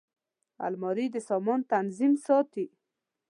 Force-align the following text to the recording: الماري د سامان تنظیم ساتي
الماري 0.65 1.05
د 1.11 1.17
سامان 1.29 1.59
تنظیم 1.71 2.13
ساتي 2.25 2.65